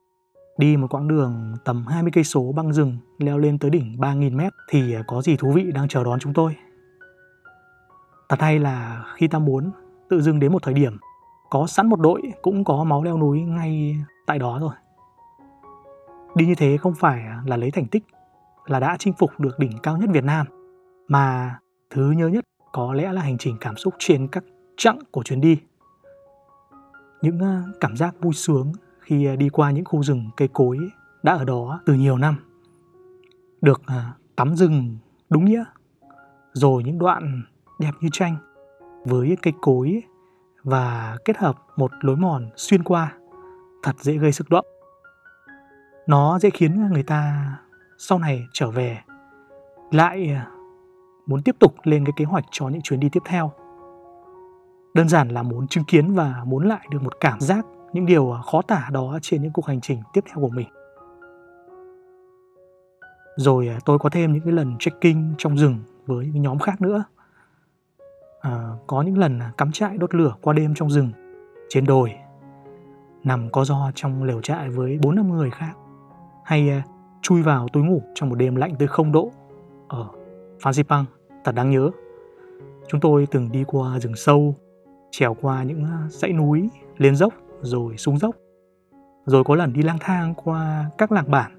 Đi 0.58 0.78
một 0.78 0.88
quãng 0.94 1.08
đường 1.08 1.54
tầm 1.66 1.86
20 1.88 2.12
cây 2.14 2.24
số 2.24 2.52
băng 2.56 2.74
rừng 2.74 2.98
leo 3.18 3.38
lên 3.38 3.60
tới 3.60 3.72
đỉnh 3.72 3.96
3000 4.00 4.38
mét 4.38 4.54
thì 4.70 4.96
có 5.08 5.22
gì 5.22 5.38
thú 5.38 5.52
vị 5.52 5.72
đang 5.72 5.88
chờ 5.88 6.04
đón 6.04 6.20
chúng 6.20 6.34
tôi. 6.34 6.56
Thật 8.32 8.42
hay 8.42 8.60
là 8.60 9.06
khi 9.16 9.28
ta 9.28 9.40
muốn 9.40 9.72
tự 10.10 10.22
dưng 10.22 10.40
đến 10.40 10.52
một 10.52 10.64
thời 10.64 10.74
điểm, 10.74 10.98
có 11.50 11.68
sẵn 11.68 11.88
một 11.88 12.00
đội 12.00 12.22
cũng 12.42 12.64
có 12.64 12.84
máu 12.84 13.04
leo 13.04 13.18
núi 13.18 13.42
ngay 13.42 13.98
tại 14.26 14.40
đó 14.40 14.60
rồi. 14.62 14.74
Đi 16.36 16.46
như 16.46 16.56
thế 16.56 16.78
không 16.78 16.94
phải 16.94 17.24
là 17.46 17.58
lấy 17.58 17.72
thành 17.72 17.88
tích 17.88 18.04
là 18.66 18.80
đã 18.80 18.96
chinh 19.00 19.14
phục 19.14 19.40
được 19.40 19.60
đỉnh 19.60 19.78
cao 19.84 19.98
nhất 19.98 20.10
Việt 20.14 20.24
Nam, 20.24 20.46
mà 21.08 21.60
thứ 21.90 22.12
nhớ 22.12 22.28
nhất 22.28 22.44
có 22.72 22.94
lẽ 22.94 23.14
là 23.14 23.22
hành 23.22 23.38
trình 23.38 23.58
cảm 23.60 23.76
xúc 23.76 23.94
trên 24.00 24.28
các 24.28 24.44
chặng 24.78 25.00
của 25.12 25.24
chuyến 25.24 25.42
đi. 25.42 25.58
Những 27.22 27.40
ờ, 27.40 27.62
cảm 27.80 27.98
giác 27.98 28.16
vui 28.20 28.34
sướng 28.34 28.72
khi 29.00 29.26
ờ, 29.26 29.36
đi 29.36 29.50
qua 29.50 29.72
những 29.72 29.86
khu 29.86 30.04
rừng 30.04 30.30
cây 30.38 30.48
cối 30.48 30.78
đã 31.24 31.34
ở 31.34 31.46
đó 31.46 31.80
từ 31.86 31.94
nhiều 31.94 32.18
năm. 32.18 32.36
Được 33.62 33.82
ờ, 33.86 34.04
tắm 34.36 34.56
rừng 34.56 34.98
đúng 35.30 35.46
nghĩa. 35.46 35.64
Rồi 36.54 36.84
những 36.84 37.00
đoạn 37.00 37.44
đẹp 37.82 37.92
như 38.02 38.10
tranh 38.12 38.36
với 39.06 39.38
cây 39.42 39.54
cối 39.62 40.04
và 40.64 41.18
kết 41.26 41.38
hợp 41.38 41.56
một 41.76 41.92
lối 42.02 42.16
mòn 42.16 42.50
xuyên 42.56 42.84
qua, 42.84 43.14
thật 43.84 43.96
dễ 44.00 44.14
gây 44.14 44.32
sức 44.32 44.50
động 44.50 44.66
nó 46.08 46.40
dễ 46.40 46.50
khiến 46.50 46.90
người 46.92 47.04
ta 47.04 47.52
sau 47.98 48.20
này 48.20 48.48
trở 48.54 48.72
về 48.72 48.98
lại 49.92 50.30
à, 50.30 50.48
muốn 51.26 51.42
tiếp 51.44 51.56
tục 51.60 51.76
lên 51.84 52.06
cái 52.06 52.14
kế 52.16 52.26
hoạch 52.26 52.46
cho 52.52 52.68
những 52.68 52.82
chuyến 52.82 53.00
đi 53.00 53.10
tiếp 53.12 53.24
theo. 53.26 53.52
Đơn 54.94 55.10
giản 55.10 55.30
là 55.30 55.44
muốn 55.44 55.68
chứng 55.68 55.84
kiến 55.84 56.14
và 56.14 56.44
muốn 56.46 56.68
lại 56.68 56.88
được 56.92 57.04
một 57.04 57.14
cảm 57.20 57.40
giác, 57.40 57.66
những 57.94 58.06
điều 58.06 58.32
à, 58.32 58.42
khó 58.42 58.62
tả 58.62 58.90
đó 58.92 59.20
trên 59.22 59.42
những 59.42 59.52
cuộc 59.52 59.66
hành 59.66 59.82
trình 59.82 60.02
tiếp 60.14 60.24
theo 60.28 60.36
của 60.36 60.50
mình. 60.50 60.68
Rồi 63.36 63.68
à, 63.68 63.80
tôi 63.86 64.00
có 64.00 64.10
thêm 64.10 64.34
những 64.34 64.44
cái 64.44 64.54
lần 64.54 64.78
trekking 64.80 65.34
trong 65.38 65.58
rừng 65.58 65.80
với 66.06 66.26
những 66.26 66.44
nhóm 66.44 66.60
khác 66.60 66.82
nữa 66.82 67.04
à, 68.42 68.70
có 68.88 69.02
những 69.02 69.18
lần 69.18 69.40
cắm 69.58 69.72
trại 69.72 69.98
đốt 69.98 70.16
lửa 70.16 70.36
qua 70.42 70.54
đêm 70.54 70.74
trong 70.76 70.90
rừng 70.90 71.12
trên 71.70 71.86
đồi 71.86 72.12
nằm 73.24 73.50
co 73.50 73.66
do 73.66 73.92
trong 73.96 74.24
lều 74.24 74.42
trại 74.42 74.70
với 74.70 75.00
bốn 75.02 75.16
năm 75.16 75.30
người 75.30 75.50
khác 75.50 75.74
hay 76.44 76.70
à, 76.70 76.84
chui 77.22 77.42
vào 77.42 77.68
túi 77.68 77.84
ngủ 77.84 78.02
trong 78.16 78.30
một 78.30 78.36
đêm 78.36 78.56
lạnh 78.56 78.76
tới 78.80 78.88
không 78.88 79.12
độ 79.12 79.32
ở 79.88 80.08
Phan 80.62 80.74
Xipang 80.74 81.06
thật 81.44 81.56
đáng 81.56 81.70
nhớ. 81.70 81.90
Chúng 82.88 83.02
tôi 83.02 83.28
từng 83.32 83.52
đi 83.52 83.64
qua 83.68 84.00
rừng 84.00 84.16
sâu, 84.16 84.56
trèo 85.12 85.34
qua 85.34 85.64
những 85.64 85.86
à, 85.86 86.08
dãy 86.10 86.34
núi, 86.34 86.70
lên 86.98 87.16
dốc 87.16 87.34
rồi 87.62 87.98
xuống 87.98 88.18
dốc. 88.18 88.36
Rồi 89.26 89.44
có 89.44 89.56
lần 89.56 89.74
đi 89.74 89.82
lang 89.82 89.98
thang 90.00 90.34
qua 90.36 90.86
các 90.98 91.12
làng 91.12 91.32
bản 91.32 91.52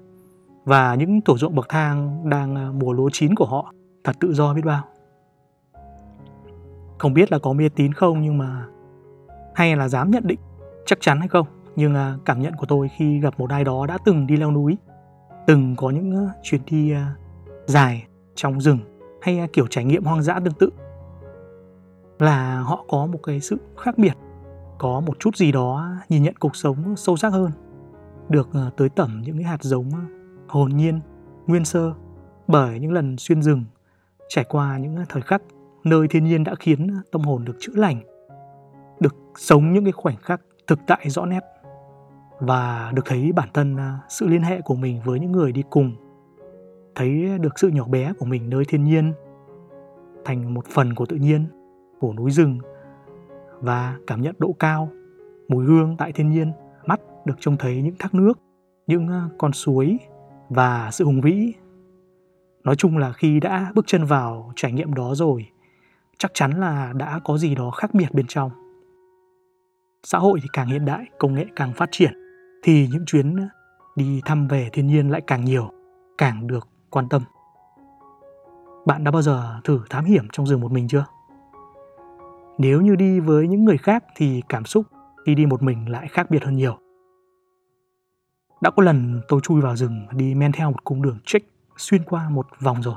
và 0.65 0.95
những 0.95 1.21
thổ 1.21 1.37
ruộng 1.37 1.55
bậc 1.55 1.69
thang 1.69 2.29
đang 2.29 2.55
à, 2.55 2.69
mùa 2.73 2.93
lúa 2.93 3.09
chín 3.13 3.35
của 3.35 3.45
họ 3.45 3.73
thật 4.03 4.15
tự 4.19 4.33
do 4.33 4.53
biết 4.53 4.61
bao. 4.65 4.83
Không 7.03 7.13
biết 7.13 7.31
là 7.31 7.39
có 7.39 7.53
mê 7.53 7.69
tín 7.69 7.93
không, 7.93 8.21
nhưng 8.21 8.37
mà 8.37 8.65
hay 9.55 9.75
là 9.75 9.87
dám 9.87 10.11
nhận 10.11 10.27
định, 10.27 10.39
chắc 10.85 11.01
chắn 11.01 11.19
hay 11.19 11.27
không. 11.27 11.47
Nhưng 11.75 11.95
à, 11.95 12.17
cảm 12.25 12.41
nhận 12.41 12.53
của 12.55 12.65
tôi 12.65 12.89
khi 12.97 13.19
gặp 13.19 13.39
một 13.39 13.49
ai 13.49 13.63
đó 13.63 13.85
đã 13.87 13.97
từng 14.05 14.27
đi 14.27 14.37
leo 14.37 14.51
núi, 14.51 14.77
từng 15.47 15.75
có 15.75 15.89
những 15.89 16.27
chuyến 16.43 16.61
đi 16.65 16.91
à, 16.91 17.15
dài 17.65 18.07
trong 18.35 18.61
rừng 18.61 18.79
hay 19.21 19.39
à, 19.39 19.47
kiểu, 19.53 19.67
trải 19.67 19.85
nghiệm 19.85 20.03
hoang 20.03 20.21
dã 20.23 20.39
tương 20.39 20.53
tự, 20.53 20.69
là 22.19 22.59
họ 22.59 22.85
có 22.89 23.05
một 23.05 23.19
cái 23.23 23.39
sự 23.39 23.57
khác 23.77 23.97
biệt, 23.97 24.13
có 24.77 24.99
một 24.99 25.19
chút 25.19 25.35
gì 25.35 25.51
đó 25.51 25.95
nhìn 26.09 26.23
nhận 26.23 26.35
cuộc 26.39 26.55
sống 26.55 26.95
sâu 26.95 27.17
sắc 27.17 27.33
hơn, 27.33 27.51
được 28.29 28.49
ờ, 28.53 28.71
tới 28.77 28.89
tẩm 28.89 29.21
những 29.25 29.35
cái 29.35 29.43
hạt 29.43 29.63
giống 29.63 29.89
hồn 30.47 30.69
nhiên, 30.69 30.99
nguyên 31.47 31.65
sơ 31.65 31.93
bởi 32.47 32.79
những 32.79 32.91
lần 32.91 33.17
xuyên 33.17 33.41
rừng, 33.41 33.63
trải 34.29 34.45
qua 34.49 34.77
những 34.77 34.95
thời 35.09 35.21
khắc 35.21 35.41
nơi 35.83 36.07
thiên 36.07 36.23
nhiên 36.23 36.43
đã 36.43 36.55
khiến 36.59 36.87
tâm 37.11 37.21
hồn 37.21 37.45
được 37.45 37.55
chữa 37.59 37.73
lành, 37.75 38.01
được 38.99 39.15
sống 39.35 39.73
những 39.73 39.83
cái 39.83 39.91
khoảnh 39.91 40.17
khắc 40.17 40.41
thực 40.67 40.79
tại 40.87 41.09
rõ 41.09 41.25
nét. 41.25 41.43
Và 42.39 42.91
được 42.95 43.05
thấy 43.05 43.31
bản 43.31 43.49
thân 43.53 43.77
à, 43.77 43.99
sự 44.09 44.27
liên 44.27 44.41
hệ 44.41 44.61
của 44.61 44.75
mình 44.75 45.01
với 45.05 45.19
những 45.19 45.31
người 45.31 45.51
đi 45.51 45.63
cùng, 45.69 45.95
thấy 46.95 47.37
được 47.39 47.59
sự 47.59 47.67
nhỏ 47.67 47.87
bé 47.87 48.13
của 48.19 48.25
mình 48.25 48.49
nơi 48.49 48.63
thiên 48.67 48.83
nhiên 48.83 49.13
thành 50.25 50.53
một 50.53 50.65
phần 50.65 50.93
của 50.93 51.05
tự 51.05 51.15
nhiên, 51.15 51.45
của 51.99 52.13
núi 52.13 52.31
rừng 52.31 52.59
và 53.59 53.97
cảm 54.07 54.21
nhận 54.21 54.35
độ 54.37 54.55
cao, 54.59 54.89
mùi 55.47 55.65
hương 55.65 55.95
tại 55.97 56.11
thiên 56.11 56.29
nhiên, 56.29 56.51
mắt 56.85 56.99
được 57.25 57.35
trông 57.39 57.57
thấy 57.57 57.81
những 57.81 57.95
thác 57.99 58.13
nước, 58.13 58.39
những 58.87 59.07
à, 59.07 59.29
con 59.37 59.51
suối 59.53 59.97
và 60.49 60.89
sự 60.91 61.05
hùng 61.05 61.21
vĩ. 61.21 61.53
Nói 62.63 62.75
chung 62.75 62.97
là 62.97 63.13
khi 63.13 63.39
đã 63.39 63.71
bước 63.75 63.87
chân 63.87 64.05
vào 64.05 64.51
trải 64.55 64.71
nghiệm 64.71 64.93
đó 64.93 65.15
rồi 65.15 65.45
chắc 66.17 66.31
chắn 66.33 66.51
là 66.59 66.93
đã 66.95 67.19
có 67.23 67.37
gì 67.37 67.55
đó 67.55 67.71
khác 67.71 67.93
biệt 67.93 68.13
bên 68.13 68.27
trong 68.27 68.51
xã 70.03 70.17
hội 70.17 70.39
thì 70.41 70.49
càng 70.53 70.67
hiện 70.67 70.85
đại 70.85 71.05
công 71.19 71.33
nghệ 71.33 71.45
càng 71.55 71.73
phát 71.73 71.89
triển 71.91 72.13
thì 72.63 72.87
những 72.91 73.05
chuyến 73.05 73.35
đi 73.95 74.21
thăm 74.25 74.47
về 74.47 74.69
thiên 74.73 74.87
nhiên 74.87 75.09
lại 75.09 75.21
càng 75.27 75.45
nhiều, 75.45 75.69
càng 76.17 76.47
được 76.47 76.67
quan 76.89 77.09
tâm. 77.09 77.21
Bạn 78.85 79.03
đã 79.03 79.11
bao 79.11 79.21
giờ 79.21 79.59
thử 79.63 79.79
thám 79.89 80.05
hiểm 80.05 80.27
trong 80.31 80.47
rừng 80.47 80.61
một 80.61 80.71
mình 80.71 80.87
chưa? 80.87 81.05
Nếu 82.57 82.81
như 82.81 82.95
đi 82.95 83.19
với 83.19 83.47
những 83.47 83.65
người 83.65 83.77
khác 83.77 84.03
thì 84.15 84.41
cảm 84.49 84.65
xúc 84.65 84.85
khi 85.25 85.35
đi 85.35 85.45
một 85.45 85.63
mình 85.63 85.89
lại 85.89 86.07
khác 86.07 86.29
biệt 86.29 86.43
hơn 86.43 86.55
nhiều. 86.55 86.77
Đã 88.61 88.71
có 88.71 88.83
lần 88.83 89.21
tôi 89.27 89.39
chui 89.43 89.61
vào 89.61 89.75
rừng 89.75 90.07
đi 90.11 90.35
men 90.35 90.51
theo 90.51 90.71
một 90.71 90.83
cung 90.83 91.01
đường 91.01 91.17
trek 91.25 91.43
xuyên 91.77 92.03
qua 92.03 92.29
một 92.29 92.47
vòng 92.59 92.81
rồi. 92.81 92.95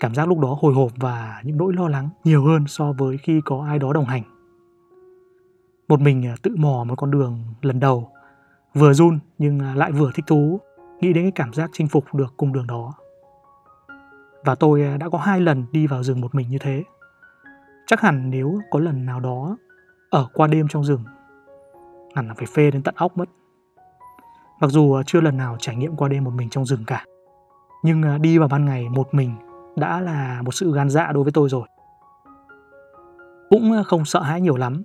Cảm 0.00 0.14
giác 0.14 0.28
lúc 0.28 0.38
đó 0.38 0.56
hồi 0.60 0.74
hộp 0.74 0.92
và 0.96 1.40
những 1.44 1.56
nỗi 1.56 1.72
lo 1.72 1.88
lắng 1.88 2.08
nhiều 2.24 2.44
hơn 2.44 2.66
so 2.66 2.92
với 2.92 3.18
khi 3.18 3.40
có 3.44 3.64
ai 3.68 3.78
đó 3.78 3.92
đồng 3.92 4.04
hành. 4.04 4.22
Một 5.88 6.00
mình 6.00 6.26
à, 6.26 6.34
tự 6.42 6.54
mò 6.56 6.84
một 6.84 6.94
con 6.96 7.10
đường 7.10 7.38
lần 7.62 7.80
đầu, 7.80 8.10
vừa 8.74 8.92
run 8.92 9.18
nhưng 9.38 9.60
à, 9.60 9.74
lại 9.74 9.92
vừa 9.92 10.10
thích 10.14 10.24
thú, 10.26 10.60
nghĩ 11.00 11.12
đến 11.12 11.24
cái 11.24 11.32
cảm 11.34 11.52
giác 11.52 11.70
chinh 11.72 11.88
phục 11.88 12.14
được 12.14 12.34
cung 12.36 12.52
đường 12.52 12.66
đó. 12.66 12.94
Và 14.44 14.54
tôi 14.54 14.82
à, 14.82 14.96
đã 14.96 15.08
có 15.08 15.18
hai 15.18 15.40
lần 15.40 15.64
đi 15.72 15.86
vào 15.86 16.02
rừng 16.02 16.20
một 16.20 16.34
mình 16.34 16.48
như 16.48 16.58
thế. 16.60 16.84
Chắc 17.86 18.00
hẳn 18.00 18.30
nếu 18.30 18.58
có 18.70 18.78
lần 18.78 19.06
nào 19.06 19.20
đó 19.20 19.56
ở 20.10 20.26
qua 20.34 20.46
đêm 20.46 20.68
trong 20.68 20.84
rừng, 20.84 21.04
hẳn 22.14 22.28
là 22.28 22.34
phải 22.34 22.46
phê 22.46 22.70
đến 22.70 22.82
tận 22.82 22.94
óc 22.98 23.16
mất. 23.16 23.28
Mặc 24.60 24.70
dù 24.70 25.02
chưa 25.06 25.20
lần 25.20 25.36
nào 25.36 25.56
trải 25.58 25.76
nghiệm 25.76 25.96
qua 25.96 26.08
đêm 26.08 26.24
một 26.24 26.32
mình 26.34 26.50
trong 26.50 26.66
rừng 26.66 26.84
cả, 26.86 27.04
nhưng 27.82 28.22
đi 28.22 28.38
vào 28.38 28.48
ban 28.48 28.64
ngày 28.64 28.88
một 28.88 29.14
mình 29.14 29.34
đã 29.76 30.00
là 30.00 30.42
một 30.42 30.54
sự 30.54 30.74
gan 30.74 30.90
dạ 30.90 31.12
đối 31.12 31.24
với 31.24 31.32
tôi 31.32 31.48
rồi. 31.48 31.68
Cũng 33.50 33.72
ờ, 33.72 33.82
không 33.82 34.04
sợ 34.04 34.20
hãi 34.20 34.40
nhiều 34.40 34.56
lắm, 34.56 34.82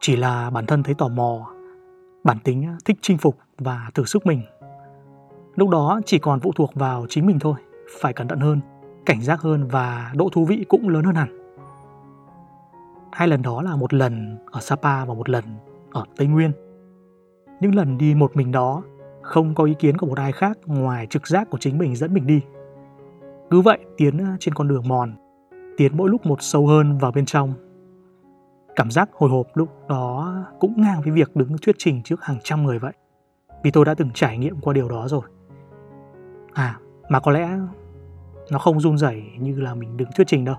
chỉ 0.00 0.16
là 0.16 0.50
bản 0.50 0.66
thân 0.66 0.82
thấy 0.82 0.94
tò 0.94 1.08
mò, 1.08 1.50
bản 2.24 2.38
tính 2.44 2.66
ờ, 2.66 2.72
thích 2.84 2.96
chinh 3.02 3.18
phục 3.18 3.36
và 3.58 3.90
thử 3.94 4.04
sức 4.04 4.26
mình. 4.26 4.42
Lúc 5.54 5.68
đó 5.68 6.00
chỉ 6.06 6.18
còn 6.18 6.40
phụ 6.40 6.52
thuộc 6.56 6.74
vào 6.74 7.06
chính 7.08 7.26
mình 7.26 7.38
thôi, 7.38 7.54
phải 8.00 8.12
cẩn 8.12 8.28
thận 8.28 8.40
hơn, 8.40 8.60
cảnh 9.06 9.22
giác 9.22 9.40
hơn 9.40 9.68
và 9.68 10.12
độ 10.14 10.28
thú 10.32 10.44
vị 10.44 10.64
cũng 10.68 10.88
lớn 10.88 11.04
hơn 11.04 11.14
hẳn. 11.14 11.38
Hai 13.12 13.28
lần 13.28 13.42
đó 13.42 13.62
là 13.62 13.76
một 13.76 13.94
lần 13.94 14.38
ở 14.50 14.60
Sapa 14.60 15.04
và 15.04 15.14
một 15.14 15.28
lần 15.28 15.44
ở 15.90 16.04
Tây 16.16 16.26
Nguyên. 16.26 16.52
Những 17.60 17.74
lần 17.74 17.98
đi 17.98 18.14
một 18.14 18.36
mình 18.36 18.52
đó 18.52 18.82
không 19.22 19.54
có 19.54 19.64
ý 19.64 19.74
kiến 19.74 19.96
của 19.96 20.06
một 20.06 20.18
ai 20.18 20.32
khác 20.32 20.58
ngoài 20.66 21.06
trực 21.06 21.28
giác 21.28 21.50
của 21.50 21.58
chính 21.58 21.78
mình 21.78 21.96
dẫn 21.96 22.14
mình 22.14 22.26
đi. 22.26 22.40
Cứ 23.50 23.60
vậy 23.60 23.78
tiến 23.96 24.18
ờ, 24.18 24.36
trên 24.40 24.54
con 24.54 24.68
đường 24.68 24.88
mòn, 24.88 25.14
tiến 25.76 25.96
mỗi 25.96 26.10
lúc 26.10 26.26
một 26.26 26.42
sâu 26.42 26.66
hơn 26.66 26.98
vào 26.98 27.12
bên 27.12 27.26
trong. 27.26 27.52
Cảm 28.76 28.90
giác 28.90 29.10
hồi 29.12 29.30
hộp 29.30 29.46
lúc 29.54 29.68
đó 29.88 30.34
cũng 30.60 30.80
ngang 30.80 31.00
với 31.02 31.12
việc 31.12 31.36
đứng 31.36 31.58
thuyết 31.62 31.76
trình 31.78 32.02
trước 32.02 32.24
hàng 32.24 32.38
trăm 32.42 32.64
người 32.64 32.78
vậy. 32.78 32.92
Vì 33.62 33.70
tôi 33.70 33.84
đã 33.84 33.94
từng 33.94 34.10
trải 34.14 34.38
nghiệm 34.38 34.60
qua 34.60 34.72
điều 34.72 34.88
đó 34.88 35.08
rồi. 35.08 35.22
À, 36.52 36.78
mà 37.08 37.20
có 37.20 37.32
lẽ 37.32 37.58
nó 38.50 38.58
không 38.58 38.80
run 38.80 38.98
rẩy 38.98 39.22
như 39.38 39.60
là 39.60 39.74
mình 39.74 39.96
đứng 39.96 40.08
thuyết 40.16 40.26
trình 40.26 40.44
đâu. 40.44 40.56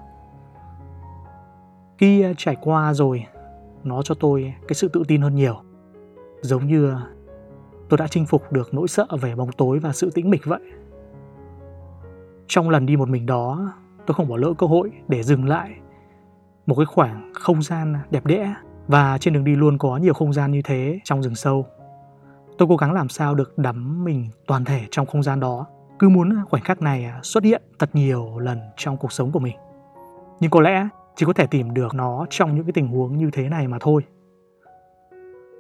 Khi 1.98 2.22
ờ, 2.22 2.34
trải 2.38 2.56
qua 2.62 2.94
rồi, 2.94 3.26
nó 3.84 4.02
cho 4.02 4.16
tôi 4.16 4.54
cái 4.68 4.74
sự 4.74 4.88
tự 4.88 5.04
tin 5.08 5.22
hơn 5.22 5.36
nhiều. 5.36 5.56
Giống 6.42 6.68
như 6.68 6.90
ờ, 6.90 7.02
tôi 7.90 7.98
đã 7.98 8.08
chinh 8.08 8.26
phục 8.26 8.52
được 8.52 8.74
nỗi 8.74 8.88
sợ 8.88 9.08
về 9.22 9.36
bóng 9.36 9.52
tối 9.52 9.80
và 9.80 9.94
sự 9.94 10.12
tĩnh 10.12 10.30
mịch 10.30 10.46
vậy. 10.46 10.60
Trong 12.54 12.70
lần 12.70 12.86
đi 12.86 12.98
một 12.98 13.10
mình 13.10 13.26
đó, 13.26 13.74
tôi 14.06 14.16
không 14.16 14.28
bỏ 14.28 14.38
lỡ 14.38 14.54
cơ 14.58 14.68
hội 14.68 14.92
để 15.08 15.24
dừng 15.24 15.46
lại 15.46 15.70
một 16.66 16.76
cái 16.76 16.86
khoảng 16.86 17.32
không 17.34 17.62
gian 17.62 17.96
đẹp 18.10 18.26
đẽ 18.26 18.56
và 18.88 19.18
trên 19.18 19.34
đường 19.34 19.44
đi 19.44 19.56
luôn 19.56 19.78
có 19.78 19.98
nhiều 19.98 20.14
không 20.14 20.34
gian 20.34 20.52
như 20.52 20.62
thế 20.62 21.00
trong 21.04 21.24
rừng 21.24 21.36
sâu. 21.36 21.66
Tôi 22.58 22.68
cố 22.68 22.76
gắng 22.76 22.94
làm 22.94 23.10
sao 23.10 23.36
được 23.36 23.58
đắm 23.58 24.04
mình 24.04 24.28
toàn 24.48 24.66
thể 24.66 24.82
trong 24.92 25.06
không 25.06 25.24
gian 25.24 25.40
đó, 25.40 25.66
cứ 26.00 26.10
muốn 26.10 26.36
khoảnh 26.50 26.64
khắc 26.64 26.82
này 26.82 27.12
xuất 27.24 27.44
hiện 27.44 27.62
thật 27.80 27.90
nhiều 27.94 28.40
lần 28.40 28.60
trong 28.78 28.98
cuộc 28.98 29.12
sống 29.12 29.32
của 29.32 29.40
mình. 29.40 29.56
Nhưng 30.40 30.52
có 30.52 30.62
lẽ 30.62 30.88
chỉ 31.16 31.26
có 31.26 31.34
thể 31.34 31.48
tìm 31.48 31.74
được 31.74 31.96
nó 31.96 32.26
trong 32.30 32.56
những 32.56 32.66
cái 32.66 32.74
tình 32.74 32.88
huống 32.88 33.18
như 33.18 33.30
thế 33.34 33.50
này 33.50 33.68
mà 33.68 33.78
thôi. 33.82 34.02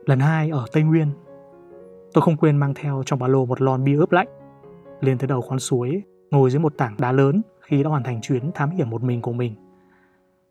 Lần 0.06 0.20
hai 0.20 0.50
ở 0.50 0.66
Tây 0.74 0.84
Nguyên, 0.84 1.08
tôi 2.14 2.22
không 2.22 2.38
quên 2.38 2.58
mang 2.58 2.74
theo 2.74 3.04
trong 3.06 3.20
ba 3.20 3.28
lô 3.28 3.46
một 3.46 3.62
lon 3.62 3.84
bia 3.84 3.96
ướp 3.96 4.12
lạnh. 4.12 4.28
Lên 5.02 5.18
tới 5.18 5.28
đầu 5.28 5.42
khoan 5.42 5.60
suối, 5.60 6.04
ngồi 6.32 6.50
dưới 6.50 6.60
một 6.60 6.78
tảng 6.78 6.96
đá 7.00 7.12
lớn 7.12 7.42
khi 7.62 7.84
đã 7.84 7.90
hoàn 7.90 8.04
thành 8.04 8.22
chuyến 8.22 8.52
thám 8.52 8.70
hiểm 8.70 8.90
một 8.90 9.04
mình 9.04 9.22
của 9.22 9.34
mình. 9.34 9.56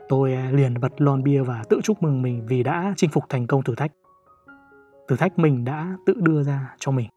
Tôi 0.09 0.35
à, 0.35 0.51
liền 0.53 0.81
bật 0.81 1.01
lon 1.01 1.23
bia 1.23 1.43
và 1.43 1.63
tự 1.69 1.81
chúc 1.83 2.03
mừng 2.03 2.23
mình 2.23 2.47
vì 2.49 2.63
đã 2.63 2.95
chinh 2.97 3.11
phục 3.11 3.25
thành 3.29 3.47
công 3.47 3.63
thử 3.63 3.75
thách. 3.75 3.93
Thử 5.09 5.17
thách 5.17 5.39
mình 5.39 5.65
đã 5.65 5.97
tự 6.07 6.15
đưa 6.17 6.43
ra 6.43 6.75
cho 6.79 6.93
mình. 6.93 7.09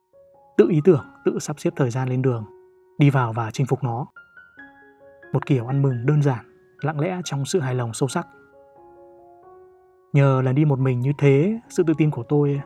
Tự 0.58 0.68
ý 0.70 0.80
tưởng, 0.84 1.06
tự 1.26 1.40
sắp 1.40 1.60
xếp 1.60 1.74
thời 1.76 1.90
gian 1.90 2.10
lên 2.10 2.22
đường, 2.22 2.46
đi 2.98 3.10
vào 3.10 3.34
và 3.34 3.52
chinh 3.52 3.66
phục 3.66 3.84
nó. 3.84 4.08
Một 5.34 5.46
kiểu 5.46 5.68
ăn 5.68 5.82
mừng 5.82 6.06
đơn 6.06 6.22
giản, 6.22 6.46
lặng 6.82 7.00
lẽ 7.00 7.22
trong 7.24 7.46
sự 7.46 7.60
hài 7.60 7.76
lòng 7.76 7.94
sâu 7.94 8.10
sắc. 8.10 8.28
Nhờ 10.14 10.42
lần 10.42 10.56
đi 10.56 10.66
một 10.66 10.80
mình 10.80 11.00
như 11.00 11.12
thế, 11.18 11.60
sự 11.70 11.84
tự 11.88 11.94
tin 11.98 12.12
của 12.12 12.24
tôi 12.24 12.62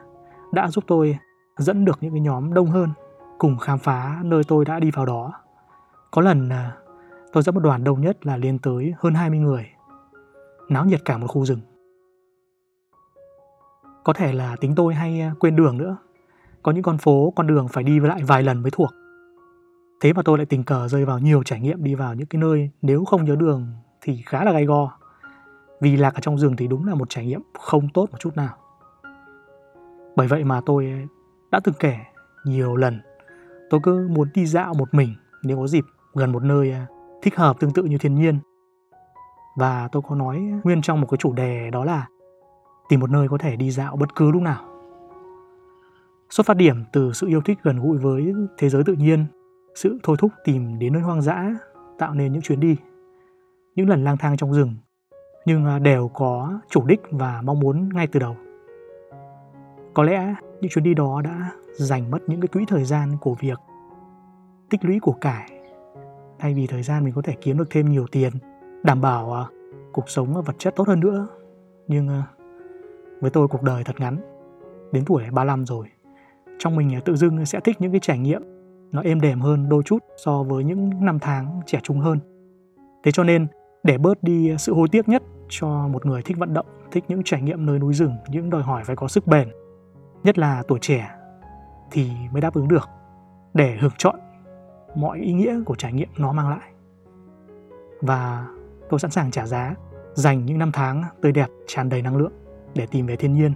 đã 0.52 0.68
giúp 0.68 0.84
tôi 0.88 1.18
dẫn 1.58 1.86
được 1.86 1.98
những 2.02 2.12
cái 2.12 2.22
nhóm 2.22 2.54
đông 2.54 2.68
hơn 2.68 2.90
cùng 3.38 3.58
khám 3.58 3.80
phá 3.80 4.20
nơi 4.24 4.44
tôi 4.48 4.66
đã 4.66 4.80
đi 4.80 4.92
vào 4.92 5.06
đó 5.06 5.34
có 6.12 6.22
lần 6.22 6.50
à, 6.50 6.78
tôi 7.34 7.44
dẫn 7.44 7.56
một 7.56 7.62
đoàn 7.62 7.84
đông 7.84 8.02
nhất 8.02 8.26
là 8.26 8.38
lên 8.38 8.60
tới 8.60 8.94
hơn 9.00 9.14
20 9.14 9.40
người. 9.40 9.66
Náo 10.70 10.86
nhiệt 10.86 11.06
cả 11.06 11.18
một 11.18 11.28
khu 11.28 11.46
rừng. 11.46 11.60
Có 14.04 14.14
thể 14.14 14.34
là 14.34 14.56
tính 14.56 14.76
tôi 14.76 14.94
hay 14.94 15.22
à, 15.22 15.34
quên 15.40 15.56
đường 15.56 15.78
nữa. 15.78 15.98
Có 16.64 16.72
những 16.72 16.84
con 16.84 16.98
phố, 16.98 17.34
con 17.36 17.48
đường 17.48 17.68
phải 17.68 17.84
đi 17.84 18.00
lại 18.00 18.24
vài 18.24 18.44
lần 18.44 18.62
mới 18.62 18.72
thuộc. 18.72 18.90
Thế 20.02 20.14
mà 20.14 20.22
tôi 20.22 20.38
lại 20.38 20.46
tình 20.46 20.64
cờ 20.64 20.88
rơi 20.88 21.06
vào 21.06 21.20
nhiều 21.20 21.44
trải 21.44 21.60
nghiệm 21.60 21.84
đi 21.84 21.96
vào 21.96 22.16
những 22.16 22.28
cái 22.28 22.42
nơi 22.42 22.70
nếu 22.82 23.06
không 23.06 23.26
nhớ 23.26 23.36
đường 23.36 23.68
thì 24.02 24.22
khá 24.26 24.44
là 24.44 24.52
gay 24.52 24.66
go. 24.66 24.92
Vì 25.82 25.98
lạc 25.98 26.14
ở 26.14 26.20
trong 26.22 26.38
rừng 26.38 26.56
thì 26.56 26.68
đúng 26.68 26.88
là 26.88 26.96
một 26.96 27.10
trải 27.10 27.26
nghiệm 27.26 27.42
không 27.60 27.90
tốt 27.94 28.08
một 28.12 28.18
chút 28.20 28.36
nào. 28.36 28.58
Bởi 30.16 30.28
vậy 30.28 30.44
mà 30.44 30.62
tôi 30.66 30.86
à, 30.86 31.06
đã 31.52 31.60
từng 31.64 31.76
kể 31.80 31.98
nhiều 32.46 32.76
lần 32.76 33.00
tôi 33.70 33.80
cứ 33.84 34.08
muốn 34.08 34.30
đi 34.34 34.46
dạo 34.46 34.74
một 34.74 34.94
mình 34.94 35.16
nếu 35.44 35.58
có 35.58 35.68
dịp 35.68 35.86
gần 36.14 36.32
một 36.32 36.44
nơi 36.44 36.72
à, 36.72 36.88
thích 37.22 37.36
hợp 37.36 37.60
tương 37.60 37.72
tự 37.72 37.84
như 37.84 37.98
thiên 37.98 38.16
nhiên. 38.16 38.40
Và 39.58 39.90
tôi 39.92 40.02
có 40.08 40.16
nói 40.16 40.40
nguyên 40.64 40.82
trong 40.82 41.02
một 41.02 41.08
cái 41.12 41.18
chủ 41.18 41.34
đề 41.34 41.70
đó 41.70 41.86
là 41.86 42.08
tìm 42.90 43.00
một 43.00 43.10
nơi 43.10 43.28
có 43.28 43.38
thể 43.38 43.56
đi 43.56 43.72
dạo 43.72 43.96
bất 43.96 44.16
cứ 44.16 44.32
lúc 44.32 44.42
nào. 44.42 44.64
Xuất 46.30 46.46
phát 46.46 46.58
điểm 46.58 46.84
từ 46.94 47.14
sự 47.14 47.28
yêu 47.28 47.42
thích 47.42 47.58
gần 47.64 47.80
gũi 47.80 47.98
với 47.98 48.34
thế 48.58 48.70
giới 48.70 48.84
tự 48.84 48.94
nhiên, 48.94 49.26
sự 49.76 50.00
thôi 50.04 50.18
thúc 50.20 50.32
tìm 50.44 50.80
đến 50.80 50.94
nơi 50.94 51.02
hoang 51.02 51.22
dã 51.22 51.56
tạo 51.98 52.14
nên 52.14 52.34
những 52.34 52.42
chuyến 52.42 52.60
đi. 52.60 52.76
Những 53.76 53.90
lần 53.90 54.04
lang 54.04 54.18
thang 54.18 54.38
trong 54.38 54.54
rừng, 54.54 54.76
nhưng 55.46 55.66
à, 55.66 55.80
đều 55.80 56.08
có 56.14 56.60
chủ 56.70 56.86
đích 56.86 57.02
và 57.12 57.42
mong 57.44 57.60
muốn 57.60 57.90
ngay 57.94 58.08
từ 58.08 58.20
đầu. 58.20 58.36
Có 59.94 60.04
lẽ 60.04 60.36
những 60.62 60.72
chuyến 60.72 60.84
đi 60.84 60.94
đó 60.94 61.22
đã 61.22 61.52
dành 61.74 62.12
mất 62.12 62.20
những 62.28 62.42
cái 62.42 62.48
quỹ 62.48 62.66
thời 62.68 62.84
gian 62.84 63.18
của 63.22 63.36
việc 63.40 63.60
tích 64.70 64.86
lũy 64.86 65.00
của 65.00 65.12
cải 65.12 65.57
thay 66.40 66.54
vì 66.54 66.68
thời 66.68 66.84
gian 66.84 67.04
mình 67.04 67.14
có 67.14 67.22
thể 67.22 67.34
kiếm 67.42 67.58
được 67.58 67.70
thêm 67.70 67.90
nhiều 67.90 68.06
tiền 68.12 68.34
đảm 68.84 69.02
bảo 69.02 69.26
uh, 69.26 69.54
cuộc 69.94 70.10
sống 70.10 70.44
vật 70.46 70.56
chất 70.58 70.76
tốt 70.76 70.88
hơn 70.88 71.00
nữa. 71.00 71.28
Nhưng 71.88 72.08
uh, 72.08 72.24
với 73.22 73.32
tôi 73.32 73.48
cuộc 73.48 73.64
đời 73.64 73.84
thật 73.84 74.00
ngắn. 74.00 74.18
Đến 74.92 75.06
tuổi 75.06 75.24
35 75.32 75.66
rồi 75.66 75.88
trong 76.60 76.76
mình 76.76 76.98
uh, 76.98 77.06
tự 77.06 77.16
dưng 77.16 77.46
sẽ 77.46 77.60
thích 77.60 77.76
những 77.80 77.92
cái 77.92 78.00
trải 78.04 78.18
nghiệm 78.18 78.42
nó 78.92 79.02
êm 79.02 79.22
đềm 79.22 79.40
hơn 79.40 79.70
đôi 79.70 79.84
chút 79.84 80.04
so 80.26 80.44
với 80.44 80.64
những 80.64 81.06
năm 81.06 81.20
tháng 81.20 81.62
trẻ 81.66 81.80
trung 81.84 82.00
hơn. 82.00 82.20
Thế 83.04 83.12
cho 83.12 83.24
nên 83.24 83.48
để 83.84 83.98
bớt 83.98 84.24
đi 84.24 84.56
sự 84.58 84.74
hối 84.74 84.88
tiếc 84.92 85.10
nhất 85.10 85.24
cho 85.50 85.68
một 85.68 86.06
người 86.06 86.22
thích 86.22 86.38
vận 86.38 86.54
động 86.54 86.66
thích 86.92 87.04
những 87.08 87.24
trải 87.24 87.42
nghiệm 87.42 87.66
nơi 87.66 87.80
núi 87.80 87.94
rừng 87.94 88.16
những 88.30 88.50
đòi 88.50 88.62
hỏi 88.62 88.84
phải 88.86 88.96
có 88.96 89.08
sức 89.08 89.28
bền 89.28 89.48
nhất 90.24 90.38
là 90.40 90.64
tuổi 90.68 90.80
trẻ 90.82 91.10
thì 91.92 92.10
mới 92.32 92.42
đáp 92.42 92.54
ứng 92.54 92.68
được. 92.68 92.90
Để 93.54 93.78
hưởng 93.80 93.92
chọn 93.98 94.16
mọi 94.98 95.20
ý 95.20 95.34
nghĩa 95.34 95.60
của 95.66 95.76
trải 95.76 95.94
nghiệm 95.94 96.10
nó 96.18 96.34
mang 96.34 96.50
lại. 96.50 96.72
Và 98.02 98.48
tôi 98.90 99.00
sẵn 99.00 99.12
sàng 99.12 99.32
trả 99.32 99.46
giá, 99.46 99.76
dành 100.14 100.46
những 100.46 100.58
năm 100.58 100.72
tháng 100.74 101.04
tươi 101.22 101.32
đẹp, 101.32 101.48
tràn 101.68 101.90
đầy 101.90 102.02
năng 102.02 102.18
lượng 102.18 102.32
để 102.76 102.88
tìm 102.92 103.06
về 103.06 103.16
thiên 103.16 103.34
nhiên. 103.34 103.54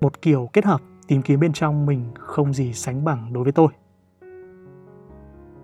Một 0.00 0.22
kiểu 0.22 0.50
kết 0.52 0.64
hợp 0.64 0.80
tìm 1.08 1.22
kiếm 1.22 1.40
bên 1.40 1.52
trong 1.52 1.86
mình 1.86 2.04
không 2.18 2.54
gì 2.54 2.72
sánh 2.72 3.04
bằng 3.04 3.32
đối 3.32 3.44
với 3.44 3.52
tôi. 3.52 3.68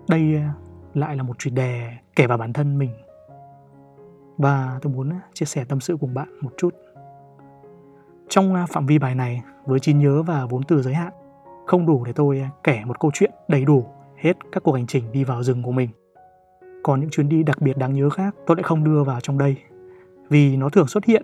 Đây 0.09 0.35
à, 0.35 0.53
lại 0.93 1.15
là 1.15 1.23
một 1.23 1.39
chủ 1.39 1.49
đề 1.53 1.91
kể 2.15 2.27
vào 2.27 2.37
bản 2.37 2.53
thân 2.53 2.77
mình. 2.77 2.91
Và 4.37 4.79
tôi 4.81 4.93
muốn 4.93 5.09
chia 5.33 5.45
sẻ 5.45 5.65
tâm 5.65 5.79
sự 5.79 5.97
cùng 5.99 6.13
bạn 6.13 6.27
một 6.41 6.51
chút. 6.57 6.75
Trong 8.29 8.55
à, 8.55 8.65
phạm 8.69 8.85
vi 8.85 8.99
bài 8.99 9.15
này, 9.15 9.43
với 9.65 9.79
trí 9.79 9.93
nhớ 9.93 10.23
và 10.23 10.45
vốn 10.45 10.63
từ 10.63 10.81
giới 10.81 10.93
hạn, 10.93 11.13
không 11.67 11.85
đủ 11.85 12.03
để 12.05 12.13
tôi 12.13 12.39
à, 12.39 12.49
kể 12.63 12.81
một 12.85 12.99
câu 12.99 13.11
chuyện 13.13 13.31
đầy 13.47 13.65
đủ 13.65 13.92
hết 14.23 14.37
các 14.51 14.63
cuộc 14.63 14.71
hành 14.71 14.87
trình 14.87 15.11
đi 15.11 15.23
vào 15.23 15.43
rừng 15.43 15.63
của 15.63 15.71
mình. 15.71 15.89
Còn 16.83 16.99
những 16.99 17.09
chuyến 17.09 17.29
đi 17.29 17.43
đặc 17.43 17.61
biệt 17.61 17.77
đáng 17.77 17.93
nhớ 17.93 18.09
khác 18.09 18.35
tôi 18.45 18.57
lại 18.57 18.63
không 18.63 18.83
đưa 18.83 19.03
vào 19.03 19.19
trong 19.19 19.37
đây 19.37 19.57
vì 20.29 20.57
nó 20.57 20.69
thường 20.69 20.87
xuất 20.87 21.05
hiện 21.05 21.23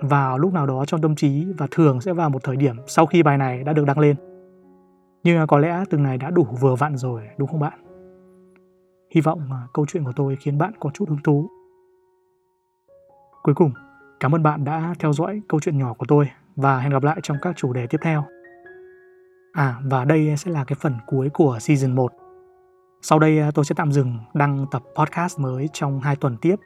vào 0.00 0.38
lúc 0.38 0.52
nào 0.52 0.66
đó 0.66 0.84
trong 0.84 1.00
tâm 1.00 1.14
trí 1.14 1.46
và 1.58 1.66
thường 1.70 2.00
sẽ 2.00 2.12
vào 2.12 2.30
một 2.30 2.44
thời 2.44 2.56
điểm 2.56 2.76
sau 2.86 3.06
khi 3.06 3.22
bài 3.22 3.38
này 3.38 3.64
đã 3.64 3.72
được 3.72 3.84
đăng 3.86 3.98
lên. 3.98 4.16
Nhưng 5.22 5.46
có 5.46 5.58
lẽ 5.58 5.84
từng 5.90 6.02
này 6.02 6.18
đã 6.18 6.30
đủ 6.30 6.46
vừa 6.60 6.74
vặn 6.74 6.96
rồi 6.96 7.22
đúng 7.38 7.48
không 7.48 7.60
bạn? 7.60 7.84
Hy 9.14 9.20
vọng 9.20 9.40
à, 9.52 9.66
câu 9.72 9.86
chuyện 9.88 10.04
của 10.04 10.12
tôi 10.16 10.36
khiến 10.36 10.58
bạn 10.58 10.72
có 10.80 10.90
chút 10.94 11.08
hứng 11.08 11.22
thú. 11.24 11.48
Cuối 13.42 13.54
cùng, 13.54 13.72
cảm 14.20 14.34
ơn 14.34 14.42
bạn 14.42 14.64
đã 14.64 14.94
theo 14.98 15.12
dõi 15.12 15.42
câu 15.48 15.60
chuyện 15.60 15.78
nhỏ 15.78 15.94
của 15.94 16.06
tôi 16.08 16.30
và 16.56 16.80
hẹn 16.80 16.92
gặp 16.92 17.02
lại 17.02 17.20
trong 17.22 17.36
các 17.42 17.56
chủ 17.56 17.72
đề 17.72 17.86
tiếp 17.86 17.98
theo. 18.02 18.24
À 19.52 19.76
và 19.84 20.04
đây 20.04 20.36
sẽ 20.36 20.50
là 20.50 20.64
cái 20.64 20.76
phần 20.80 20.94
cuối 21.06 21.30
của 21.30 21.58
season 21.60 21.94
1. 21.94 22.12
Sau 23.02 23.18
đây 23.18 23.38
à, 23.38 23.50
tôi 23.54 23.64
sẽ 23.64 23.74
tạm 23.74 23.92
dừng 23.92 24.18
đăng 24.34 24.66
tập 24.70 24.82
podcast 24.96 25.38
mới 25.38 25.68
trong 25.72 26.00
2 26.00 26.16
tuần 26.16 26.36
tiếp 26.36 26.56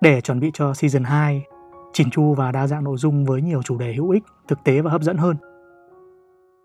để 0.00 0.20
chuẩn 0.20 0.40
bị 0.40 0.50
cho 0.54 0.74
season 0.74 1.04
2 1.04 1.44
chỉn 1.92 2.10
chu 2.10 2.34
và 2.34 2.52
đa 2.52 2.66
dạng 2.66 2.84
nội 2.84 2.96
dung 2.96 3.24
với 3.24 3.42
nhiều 3.42 3.62
chủ 3.62 3.78
đề 3.78 3.94
hữu 3.94 4.10
ích, 4.10 4.22
thực 4.48 4.58
tế 4.64 4.80
và 4.80 4.90
hấp 4.90 5.02
dẫn 5.02 5.16
hơn. 5.16 5.36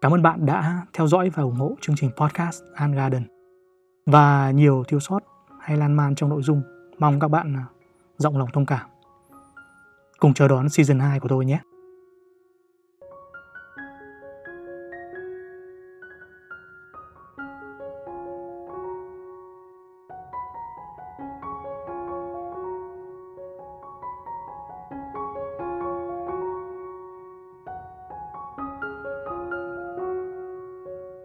Cảm 0.02 0.14
ơn 0.14 0.22
bạn 0.22 0.46
đã 0.46 0.86
theo 0.94 1.08
dõi 1.08 1.30
và 1.30 1.44
ủng 1.44 1.56
hộ 1.56 1.76
chương 1.82 1.96
trình 1.96 2.12
podcast 2.18 2.64
An 2.76 2.92
Garden. 2.92 3.24
Và 4.06 4.52
nhiều 4.52 4.84
thiếu 4.88 5.00
sót 5.00 5.20
hay 5.60 5.78
lan 5.78 5.94
man 5.94 6.16
trong 6.16 6.30
nội 6.30 6.42
dung, 6.42 6.62
mong 7.00 7.20
các 7.20 7.28
bạn 7.28 7.56
à, 7.56 7.66
rộng 8.18 8.38
lòng 8.38 8.50
thông 8.54 8.66
cảm. 8.66 8.88
Cùng 10.20 10.34
chờ 10.34 10.48
đón 10.48 10.70
season 10.70 11.00
2 11.00 11.20
của 11.20 11.28
tôi 11.28 11.46
nhé. 11.46 11.60